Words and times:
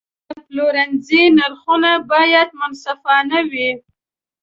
د 0.29 0.31
پلورنځي 0.47 1.23
نرخونه 1.37 1.91
باید 2.11 2.49
منصفانه 2.59 3.37
وي. 3.51 3.69